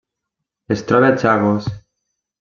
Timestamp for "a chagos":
1.15-1.67